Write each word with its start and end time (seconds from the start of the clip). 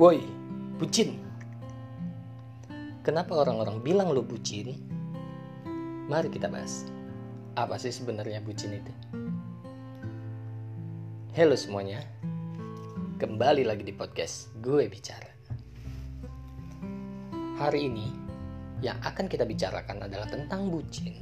Woi, 0.00 0.16
bucin. 0.80 1.20
Kenapa 3.04 3.36
orang-orang 3.36 3.84
bilang 3.84 4.16
lo 4.16 4.24
bucin? 4.24 4.72
Mari 6.08 6.32
kita 6.32 6.48
bahas. 6.48 6.88
Apa 7.52 7.76
sih 7.76 7.92
sebenarnya 7.92 8.40
bucin 8.40 8.80
itu? 8.80 8.88
Halo 11.36 11.52
semuanya. 11.52 12.00
Kembali 13.20 13.60
lagi 13.68 13.84
di 13.84 13.92
podcast 13.92 14.48
Gue 14.64 14.88
Bicara. 14.88 15.28
Hari 17.60 17.84
ini 17.84 18.08
yang 18.80 18.96
akan 19.04 19.28
kita 19.28 19.44
bicarakan 19.44 20.08
adalah 20.08 20.32
tentang 20.32 20.72
bucin. 20.72 21.12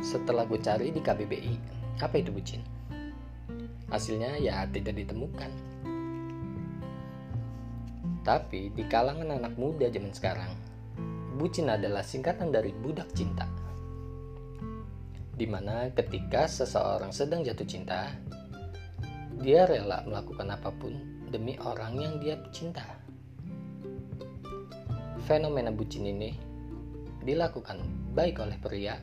Setelah 0.00 0.48
gue 0.48 0.56
cari 0.56 0.96
di 0.96 1.04
KBBI, 1.04 1.54
apa 2.00 2.16
itu 2.16 2.32
bucin? 2.32 2.64
Hasilnya 3.92 4.40
ya 4.40 4.64
tidak 4.72 4.96
ditemukan. 4.96 5.69
Tapi 8.20 8.68
di 8.76 8.84
kalangan 8.84 9.32
anak 9.32 9.56
muda 9.56 9.88
zaman 9.88 10.12
sekarang, 10.12 10.52
bucin 11.40 11.72
adalah 11.72 12.04
singkatan 12.04 12.52
dari 12.52 12.68
budak 12.76 13.08
cinta. 13.16 13.48
Di 15.32 15.48
mana 15.48 15.88
ketika 15.96 16.44
seseorang 16.44 17.16
sedang 17.16 17.40
jatuh 17.40 17.64
cinta, 17.64 18.12
dia 19.40 19.64
rela 19.64 20.04
melakukan 20.04 20.52
apa 20.52 20.68
pun 20.68 20.92
demi 21.32 21.56
orang 21.64 21.96
yang 21.96 22.14
dia 22.20 22.36
cinta. 22.52 22.84
Fenomena 25.24 25.72
bucin 25.72 26.04
ini 26.04 26.36
dilakukan 27.24 27.80
baik 28.12 28.36
oleh 28.44 28.60
pria 28.60 29.00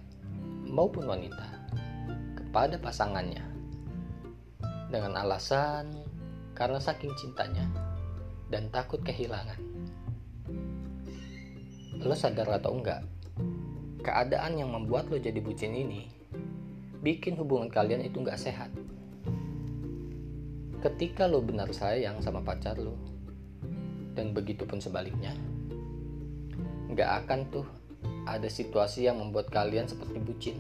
maupun 0.70 1.10
wanita 1.10 1.48
kepada 2.38 2.78
pasangannya 2.78 3.42
dengan 4.94 5.18
alasan 5.26 5.90
karena 6.54 6.78
saking 6.78 7.14
cintanya 7.18 7.87
dan 8.48 8.72
takut 8.72 9.04
kehilangan. 9.04 9.60
Lo 12.02 12.16
sadar 12.16 12.48
atau 12.62 12.78
enggak? 12.78 13.04
Keadaan 14.04 14.56
yang 14.56 14.72
membuat 14.72 15.12
lo 15.12 15.20
jadi 15.20 15.42
bucin 15.44 15.76
ini 15.76 16.18
bikin 17.02 17.38
hubungan 17.38 17.70
kalian 17.70 18.04
itu 18.04 18.20
enggak 18.20 18.42
sehat. 18.42 18.74
Ketika 20.82 21.26
lo 21.30 21.42
benar 21.42 21.70
sayang 21.74 22.22
sama 22.22 22.42
pacar 22.42 22.78
lo, 22.78 22.98
dan 24.18 24.34
begitu 24.34 24.66
pun 24.66 24.82
sebaliknya, 24.82 25.34
nggak 26.90 27.26
akan 27.26 27.40
tuh 27.54 27.68
ada 28.26 28.50
situasi 28.50 29.06
yang 29.06 29.22
membuat 29.22 29.50
kalian 29.54 29.86
seperti 29.86 30.18
bucin. 30.22 30.58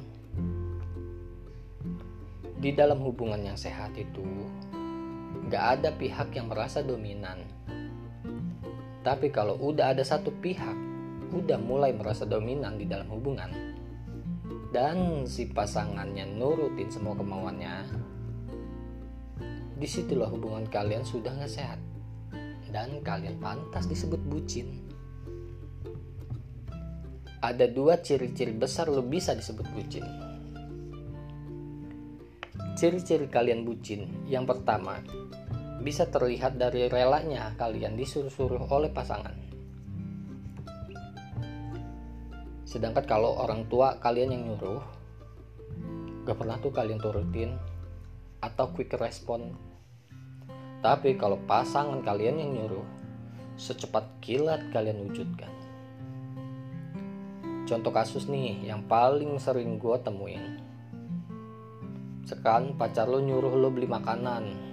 Di 2.57 2.73
dalam 2.73 3.01
hubungan 3.05 3.41
yang 3.41 3.57
sehat 3.57 3.93
itu, 3.93 4.25
nggak 5.49 5.63
ada 5.77 5.89
pihak 5.93 6.33
yang 6.33 6.49
merasa 6.49 6.81
dominan. 6.81 7.56
Tapi 9.07 9.31
kalau 9.31 9.55
udah 9.55 9.95
ada 9.95 10.03
satu 10.03 10.35
pihak, 10.35 10.75
udah 11.31 11.55
mulai 11.55 11.95
merasa 11.95 12.27
dominan 12.27 12.75
di 12.75 12.83
dalam 12.83 13.07
hubungan, 13.07 13.47
dan 14.75 15.23
si 15.23 15.47
pasangannya 15.47 16.27
nurutin 16.35 16.91
semua 16.91 17.15
kemauannya, 17.15 17.87
di 19.79 19.87
situlah 19.87 20.27
hubungan 20.27 20.67
kalian 20.67 21.07
sudah 21.07 21.39
nggak 21.39 21.47
sehat, 21.47 21.79
dan 22.67 22.99
kalian 22.99 23.39
pantas 23.39 23.87
disebut 23.87 24.19
bucin. 24.27 24.83
Ada 27.39 27.71
dua 27.71 28.03
ciri-ciri 28.03 28.51
besar 28.51 28.91
lo 28.91 29.07
bisa 29.07 29.31
disebut 29.31 29.71
bucin. 29.71 30.03
Ciri-ciri 32.75 33.31
kalian 33.31 33.63
bucin 33.63 34.27
yang 34.27 34.43
pertama 34.43 34.99
bisa 35.87 36.03
terlihat 36.11 36.59
dari 36.59 36.91
relanya 36.91 37.55
kalian 37.55 37.95
disuruh-suruh 37.95 38.67
oleh 38.67 38.91
pasangan. 38.91 39.31
Sedangkan 42.67 43.07
kalau 43.07 43.39
orang 43.39 43.63
tua 43.71 43.95
kalian 44.03 44.35
yang 44.35 44.43
nyuruh, 44.51 44.83
gak 46.27 46.35
pernah 46.35 46.59
tuh 46.59 46.75
kalian 46.75 46.99
turutin 46.99 47.55
atau 48.43 48.67
quick 48.75 48.91
respon. 48.99 49.55
Tapi 50.83 51.15
kalau 51.15 51.39
pasangan 51.47 52.03
kalian 52.03 52.43
yang 52.43 52.51
nyuruh, 52.51 52.83
secepat 53.55 54.19
kilat 54.19 54.67
kalian 54.75 55.07
wujudkan. 55.07 55.55
Contoh 57.63 57.95
kasus 57.95 58.27
nih 58.27 58.59
yang 58.67 58.83
paling 58.91 59.39
sering 59.39 59.79
gue 59.79 59.95
temuin 60.03 60.67
sekarang 62.27 62.75
pacar 62.75 63.07
lo 63.07 63.23
nyuruh 63.23 63.55
lo 63.55 63.71
beli 63.71 63.87
makanan 63.87 64.66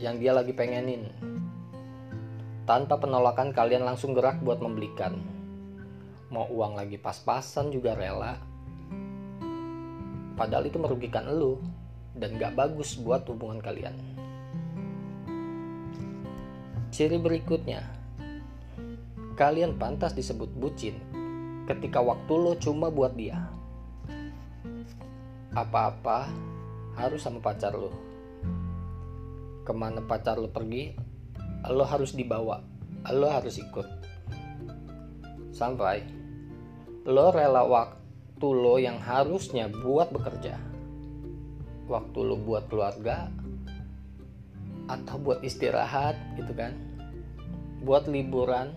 yang 0.00 0.16
dia 0.16 0.32
lagi 0.32 0.56
pengenin. 0.56 1.12
Tanpa 2.64 2.96
penolakan 2.96 3.52
kalian 3.52 3.84
langsung 3.84 4.16
gerak 4.16 4.40
buat 4.40 4.56
membelikan. 4.56 5.20
Mau 6.32 6.48
uang 6.48 6.80
lagi 6.80 6.96
pas-pasan 6.96 7.68
juga 7.68 7.92
rela. 7.92 8.40
Padahal 10.40 10.72
itu 10.72 10.80
merugikan 10.80 11.28
lo 11.28 11.60
dan 12.16 12.40
gak 12.40 12.56
bagus 12.56 12.96
buat 12.96 13.28
hubungan 13.28 13.60
kalian. 13.60 13.92
Ciri 16.88 17.20
berikutnya, 17.20 17.84
kalian 19.36 19.76
pantas 19.76 20.16
disebut 20.16 20.48
bucin 20.56 20.96
ketika 21.68 22.00
waktu 22.00 22.32
lo 22.40 22.56
cuma 22.56 22.88
buat 22.88 23.12
dia. 23.12 23.36
Apa-apa 25.52 26.24
harus 26.96 27.20
sama 27.20 27.44
pacar 27.44 27.76
lo. 27.76 28.09
Ke 29.70 29.78
mana 29.78 30.02
pacar 30.02 30.34
lo 30.34 30.50
pergi, 30.50 30.90
lo 31.70 31.86
harus 31.86 32.10
dibawa, 32.18 32.58
lo 33.14 33.30
harus 33.30 33.54
ikut. 33.54 33.86
Sampai 35.54 36.02
lo 37.06 37.30
rela 37.30 37.62
waktu 37.62 38.48
lo 38.50 38.82
yang 38.82 38.98
harusnya 38.98 39.70
buat 39.70 40.10
bekerja. 40.10 40.58
Waktu 41.86 42.18
lo 42.18 42.34
buat 42.34 42.66
keluarga 42.66 43.30
atau 44.90 45.16
buat 45.22 45.38
istirahat 45.46 46.18
gitu 46.34 46.50
kan. 46.50 46.74
Buat 47.86 48.10
liburan 48.10 48.74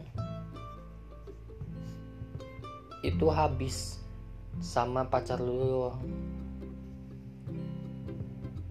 itu 3.02 3.34
habis 3.34 3.98
sama 4.62 5.10
pacar 5.10 5.42
lo 5.42 5.98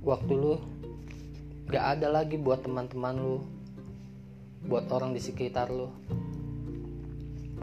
waktu 0.06 0.32
lu 0.38 0.54
gak 1.72 1.96
ada 1.96 2.12
lagi 2.12 2.36
buat 2.36 2.60
teman-teman 2.60 3.16
lu. 3.16 3.40
Buat 4.68 4.92
orang 4.92 5.16
di 5.16 5.24
sekitar 5.24 5.72
lu. 5.72 5.88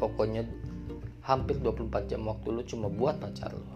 Pokoknya 0.01 0.49
hampir 1.21 1.61
24 1.61 2.09
jam 2.09 2.25
waktu 2.25 2.47
lu 2.49 2.65
cuma 2.65 2.89
buat 2.89 3.21
pacar 3.21 3.53
lu. 3.53 3.69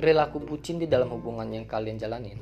Perilaku 0.00 0.40
bucin 0.40 0.80
di 0.80 0.88
dalam 0.88 1.12
hubungan 1.12 1.52
yang 1.52 1.68
kalian 1.68 2.00
jalanin 2.00 2.40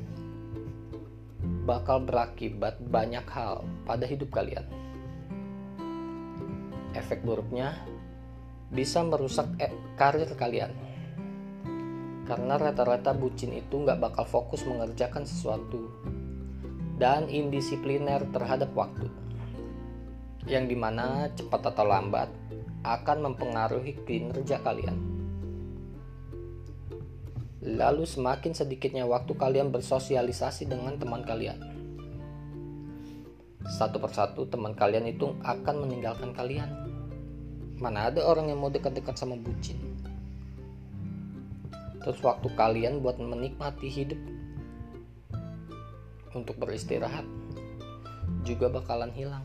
bakal 1.65 2.05
berakibat 2.05 2.77
banyak 2.79 3.25
hal 3.27 3.65
pada 3.89 4.05
hidup 4.05 4.31
kalian. 4.31 4.69
Efek 6.95 7.27
buruknya 7.27 7.75
bisa 8.71 9.03
merusak 9.03 9.51
e 9.59 9.67
karir 9.99 10.31
kalian 10.39 10.71
karena 12.25 12.57
rata-rata 12.57 13.13
bucin 13.13 13.53
itu 13.53 13.85
nggak 13.85 14.01
bakal 14.01 14.25
fokus 14.25 14.65
mengerjakan 14.65 15.29
sesuatu. 15.29 15.93
Dan 16.97 17.29
indisipliner 17.29 18.25
terhadap 18.33 18.73
waktu. 18.73 19.11
Yang 20.49 20.65
di 20.73 20.77
mana 20.79 21.29
cepat 21.37 21.75
atau 21.75 21.85
lambat 21.85 22.31
akan 22.85 23.33
mempengaruhi 23.33 23.97
kinerja 24.09 24.61
kalian. 24.65 24.97
Lalu 27.65 28.05
semakin 28.05 28.53
sedikitnya 28.53 29.09
waktu 29.09 29.33
kalian 29.35 29.73
bersosialisasi 29.73 30.69
dengan 30.69 31.01
teman 31.01 31.25
kalian. 31.25 31.57
Satu 33.65 33.97
persatu 33.97 34.45
teman 34.53 34.77
kalian 34.77 35.09
itu 35.09 35.33
akan 35.41 35.89
meninggalkan 35.89 36.37
kalian. 36.37 36.69
Mana 37.81 38.13
ada 38.13 38.21
orang 38.29 38.53
yang 38.53 38.61
mau 38.61 38.69
dekat-dekat 38.69 39.17
sama 39.17 39.35
bucin 39.41 39.95
terus 42.05 42.21
waktu 42.21 42.53
kalian 42.53 43.01
buat 43.01 43.17
menikmati 43.17 43.89
hidup 43.89 44.21
untuk 46.37 46.61
beristirahat 46.61 47.25
juga 48.45 48.69
bakalan 48.69 49.09
hilang. 49.17 49.41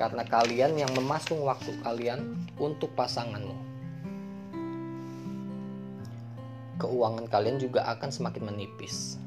Karena 0.00 0.24
kalian 0.24 0.78
yang 0.78 0.92
memasung 0.96 1.44
waktu 1.44 1.74
kalian 1.84 2.48
untuk 2.56 2.88
pasanganmu. 2.96 3.68
Keuangan 6.78 7.26
kalian 7.28 7.58
juga 7.60 7.84
akan 7.92 8.08
semakin 8.08 8.44
menipis. 8.48 9.18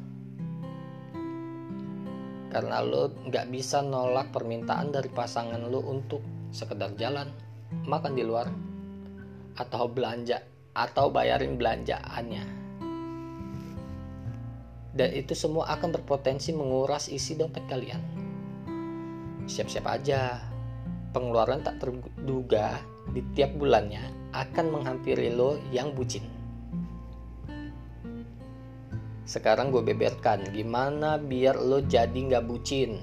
Karena 2.49 2.81
lo 2.81 3.13
nggak 3.29 3.51
bisa 3.51 3.83
nolak 3.83 4.31
permintaan 4.31 4.95
dari 4.95 5.11
pasangan 5.11 5.59
lo 5.69 5.83
untuk 5.85 6.23
sekedar 6.55 6.95
jalan 6.95 7.29
makan 7.83 8.15
di 8.15 8.23
luar 8.23 8.70
atau 9.61 9.85
belanja 9.85 10.41
atau 10.73 11.13
bayarin 11.13 11.59
belanjaannya. 11.59 12.43
Dan 14.91 15.09
itu 15.15 15.31
semua 15.31 15.71
akan 15.71 15.95
berpotensi 15.95 16.51
menguras 16.51 17.07
isi 17.07 17.39
dompet 17.39 17.63
kalian. 17.71 18.01
Siap-siap 19.47 19.87
aja, 19.87 20.41
pengeluaran 21.15 21.63
tak 21.63 21.79
terduga 21.79 22.75
di 23.15 23.23
tiap 23.35 23.55
bulannya 23.55 24.03
akan 24.35 24.65
menghampiri 24.71 25.31
lo 25.31 25.59
yang 25.71 25.95
bucin. 25.95 26.23
Sekarang 29.23 29.71
gue 29.71 29.79
beberkan 29.79 30.43
gimana 30.51 31.15
biar 31.15 31.55
lo 31.55 31.79
jadi 31.79 32.11
nggak 32.15 32.47
bucin 32.51 32.99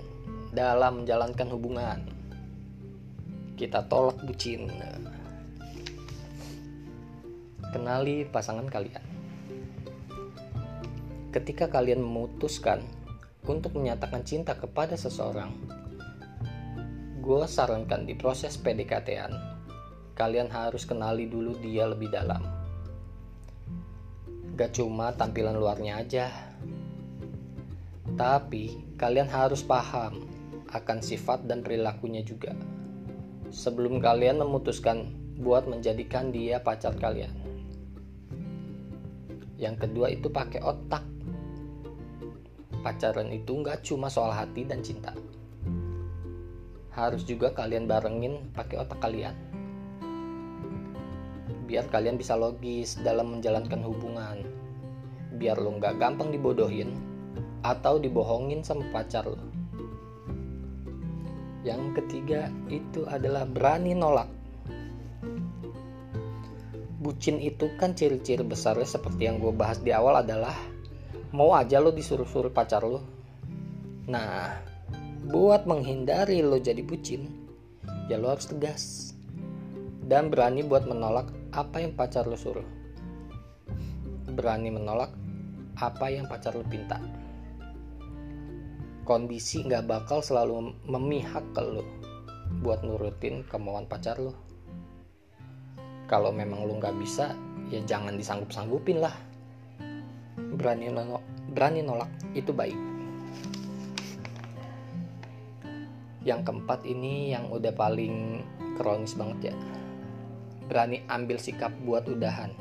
dalam 0.52 1.05
menjalankan 1.05 1.49
hubungan. 1.49 2.00
Kita 3.56 3.88
tolak 3.88 4.20
bucin. 4.28 4.69
Kenali 7.58 8.22
pasangan 8.26 8.70
kalian. 8.70 9.05
Ketika 11.34 11.66
kalian 11.66 12.00
memutuskan 12.00 12.82
untuk 13.44 13.75
menyatakan 13.75 14.22
cinta 14.22 14.55
kepada 14.55 14.94
seseorang, 14.94 15.50
gue 17.19 17.43
sarankan 17.50 18.06
di 18.06 18.14
proses 18.14 18.55
PDKT-an, 18.56 19.34
kalian 20.14 20.49
harus 20.49 20.87
kenali 20.87 21.26
dulu 21.26 21.58
dia 21.58 21.84
lebih 21.90 22.08
dalam 22.14 22.58
Gak 24.58 24.75
cuma 24.75 25.14
tampilan 25.14 25.55
luarnya 25.55 26.02
aja. 26.02 26.26
Tapi 28.19 28.99
kalian 28.99 29.31
harus 29.31 29.62
paham 29.62 30.26
akan 30.75 30.99
sifat 30.99 31.46
dan 31.46 31.62
perilakunya 31.62 32.26
juga. 32.26 32.58
Sebelum 33.55 34.02
kalian 34.02 34.43
memutuskan 34.43 35.14
buat 35.38 35.70
menjadikan 35.70 36.34
dia 36.34 36.58
pacar 36.58 36.99
kalian. 36.99 37.38
Yang 39.58 39.84
kedua 39.84 40.14
itu 40.14 40.31
pakai 40.31 40.62
otak. 40.62 41.02
Pacaran 42.81 43.34
itu 43.34 43.58
nggak 43.58 43.82
cuma 43.82 44.06
soal 44.06 44.31
hati 44.31 44.62
dan 44.62 44.81
cinta. 44.81 45.12
Harus 46.94 47.26
juga 47.26 47.50
kalian 47.50 47.90
barengin 47.90 48.55
pakai 48.55 48.78
otak 48.81 49.02
kalian 49.02 49.34
biar 51.69 51.84
kalian 51.93 52.16
bisa 52.16 52.32
logis 52.32 52.96
dalam 53.05 53.37
menjalankan 53.37 53.84
hubungan 53.84 54.40
biar 55.37 55.60
lo 55.60 55.76
nggak 55.76 56.00
gampang 56.00 56.32
dibodohin 56.32 56.96
atau 57.60 58.00
dibohongin 58.00 58.64
sama 58.64 58.88
pacar 58.88 59.28
lo 59.28 59.37
yang 61.60 61.93
ketiga 61.93 62.49
itu 62.72 63.05
adalah 63.05 63.44
berani 63.44 63.93
nolak 63.93 64.32
bucin 66.99 67.39
itu 67.39 67.71
kan 67.79 67.95
ciri-ciri 67.95 68.43
besarnya 68.43 68.87
seperti 68.87 69.31
yang 69.31 69.39
gue 69.39 69.55
bahas 69.55 69.79
di 69.79 69.95
awal 69.95 70.19
adalah 70.19 70.55
mau 71.31 71.55
aja 71.55 71.79
lo 71.79 71.95
disuruh-suruh 71.95 72.50
pacar 72.50 72.83
lo 72.83 73.00
nah 74.11 74.59
buat 75.29 75.65
menghindari 75.65 76.43
lo 76.43 76.59
jadi 76.59 76.83
bucin 76.83 77.31
ya 78.11 78.19
lo 78.19 78.35
harus 78.35 78.50
tegas 78.50 79.15
dan 80.09 80.33
berani 80.33 80.65
buat 80.65 80.89
menolak 80.89 81.29
apa 81.53 81.85
yang 81.85 81.93
pacar 81.93 82.25
lo 82.25 82.37
suruh. 82.37 82.65
Berani 84.33 84.73
menolak 84.73 85.12
apa 85.77 86.09
yang 86.09 86.25
pacar 86.25 86.56
lo 86.56 86.65
pinta. 86.65 86.97
Kondisi 89.05 89.69
nggak 89.69 89.85
bakal 89.85 90.25
selalu 90.25 90.73
memihak 90.89 91.44
ke 91.53 91.61
lo 91.61 91.85
buat 92.65 92.81
nurutin 92.81 93.44
kemauan 93.44 93.85
pacar 93.85 94.17
lo. 94.17 94.48
Kalau 96.08 96.32
memang 96.32 96.64
lo 96.64 96.81
nggak 96.81 96.96
bisa, 96.96 97.37
ya 97.69 97.84
jangan 97.84 98.16
disanggup-sanggupin 98.16 99.05
lah. 99.05 99.12
Berani 100.34 100.88
nolak, 100.88 101.22
berani 101.52 101.84
nolak 101.84 102.10
itu 102.32 102.50
baik. 102.50 102.76
Yang 106.25 106.40
keempat 106.49 106.81
ini 106.88 107.37
yang 107.37 107.52
udah 107.52 107.72
paling 107.76 108.40
kronis 108.81 109.12
banget 109.12 109.52
ya 109.52 109.56
berani 110.69 111.00
ambil 111.08 111.40
sikap 111.40 111.72
buat 111.82 112.05
udahan. 112.05 112.52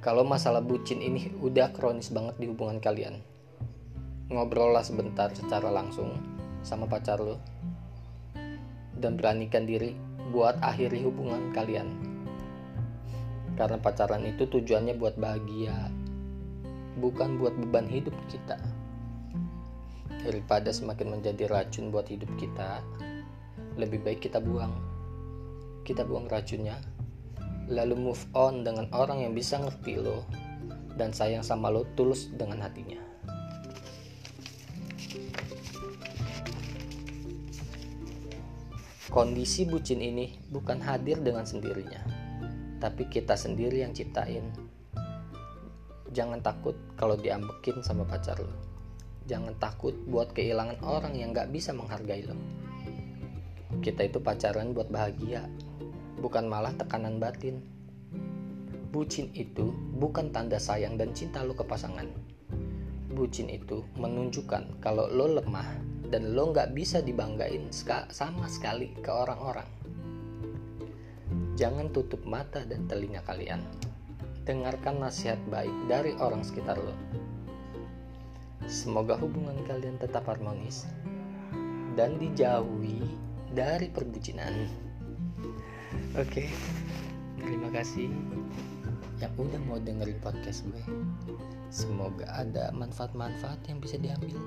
Kalau 0.00 0.24
masalah 0.24 0.64
bucin 0.64 1.04
ini 1.04 1.28
udah 1.44 1.76
kronis 1.76 2.08
banget 2.08 2.40
di 2.40 2.48
hubungan 2.48 2.80
kalian, 2.80 3.20
ngobrollah 4.32 4.80
sebentar 4.80 5.28
secara 5.36 5.68
langsung 5.68 6.16
sama 6.64 6.88
pacar 6.88 7.20
lo 7.20 7.36
dan 8.96 9.20
beranikan 9.20 9.68
diri 9.68 9.92
buat 10.32 10.56
akhiri 10.64 11.04
hubungan 11.04 11.52
kalian. 11.52 11.92
Karena 13.54 13.78
pacaran 13.78 14.24
itu 14.24 14.48
tujuannya 14.48 14.96
buat 14.96 15.14
bahagia, 15.20 15.90
bukan 16.98 17.36
buat 17.38 17.54
beban 17.54 17.86
hidup 17.86 18.14
kita. 18.30 18.58
Daripada 20.24 20.72
semakin 20.72 21.20
menjadi 21.20 21.44
racun 21.50 21.92
buat 21.92 22.08
hidup 22.08 22.32
kita, 22.40 22.80
lebih 23.76 24.00
baik 24.00 24.24
kita 24.24 24.40
buang 24.40 24.72
kita 25.84 26.00
buang 26.00 26.32
racunnya, 26.32 26.80
lalu 27.68 28.08
move 28.08 28.24
on 28.32 28.64
dengan 28.64 28.88
orang 28.96 29.20
yang 29.20 29.36
bisa 29.36 29.60
ngerti 29.60 30.00
lo 30.00 30.24
dan 30.96 31.12
sayang 31.12 31.44
sama 31.44 31.68
lo 31.68 31.84
tulus 31.92 32.32
dengan 32.32 32.64
hatinya. 32.64 33.13
Kondisi 39.14 39.62
bucin 39.62 40.02
ini 40.02 40.42
bukan 40.50 40.82
hadir 40.82 41.22
dengan 41.22 41.46
sendirinya, 41.46 42.02
tapi 42.82 43.06
kita 43.06 43.38
sendiri 43.38 43.86
yang 43.86 43.94
ciptain. 43.94 44.50
Jangan 46.10 46.42
takut 46.42 46.74
kalau 46.98 47.14
diambekin 47.14 47.78
sama 47.86 48.02
pacar 48.02 48.42
lo. 48.42 48.50
Jangan 49.30 49.54
takut 49.62 49.94
buat 50.10 50.34
kehilangan 50.34 50.82
orang 50.82 51.14
yang 51.14 51.30
gak 51.30 51.54
bisa 51.54 51.70
menghargai 51.70 52.26
lo. 52.26 52.34
Kita 53.78 54.02
itu 54.02 54.18
pacaran 54.18 54.74
buat 54.74 54.90
bahagia, 54.90 55.46
bukan 56.18 56.50
malah 56.50 56.74
tekanan 56.74 57.22
batin. 57.22 57.62
Bucin 58.90 59.30
itu 59.38 59.70
bukan 59.94 60.34
tanda 60.34 60.58
sayang 60.58 60.98
dan 60.98 61.14
cinta 61.14 61.46
lo 61.46 61.54
ke 61.54 61.62
pasangan. 61.62 62.33
Bucin 63.14 63.46
itu 63.46 63.86
menunjukkan 63.94 64.82
kalau 64.82 65.06
lo 65.06 65.38
lemah 65.38 65.78
dan 66.10 66.34
lo 66.34 66.50
nggak 66.50 66.74
bisa 66.74 66.98
dibanggain 66.98 67.70
sama 68.10 68.50
sekali 68.50 68.90
ke 68.98 69.08
orang-orang. 69.08 69.70
Jangan 71.54 71.94
tutup 71.94 72.26
mata 72.26 72.66
dan 72.66 72.90
telinga 72.90 73.22
kalian. 73.22 73.62
Dengarkan 74.42 74.98
nasihat 74.98 75.38
baik 75.46 75.72
dari 75.86 76.18
orang 76.18 76.42
sekitar 76.42 76.76
lo. 76.76 76.92
Semoga 78.66 79.14
hubungan 79.14 79.62
kalian 79.70 79.96
tetap 80.02 80.26
harmonis 80.26 80.90
dan 81.94 82.18
dijauhi 82.18 82.98
dari 83.54 83.86
perbucinan. 83.88 84.66
Oke, 86.18 86.50
terima 87.38 87.70
kasih 87.70 88.10
yang 89.22 89.32
udah 89.38 89.60
mau 89.66 89.78
dengerin 89.78 90.18
podcast 90.18 90.66
gue. 90.66 90.82
Semoga 91.70 92.26
ada 92.30 92.74
manfaat-manfaat 92.74 93.62
yang 93.70 93.78
bisa 93.78 93.98
diambil. 93.98 94.38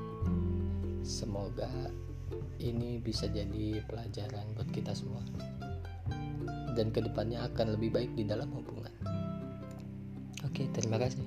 Semoga 1.03 1.69
ini 2.59 2.99
bisa 2.99 3.29
jadi 3.31 3.79
pelajaran 3.87 4.51
buat 4.57 4.69
kita 4.73 4.91
semua. 4.91 5.23
Dan 6.75 6.93
ke 6.93 7.01
depannya 7.01 7.47
akan 7.47 7.79
lebih 7.79 7.95
baik 7.95 8.11
di 8.13 8.27
dalam 8.27 8.51
hubungan. 8.53 8.93
Oke, 10.45 10.69
terima 10.75 11.01
kasih. 11.01 11.23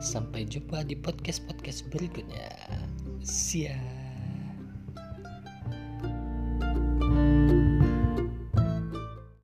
Sampai 0.00 0.48
jumpa 0.48 0.84
di 0.84 0.96
podcast-podcast 0.96 1.88
berikutnya. 1.92 2.48
Siap. 3.24 3.99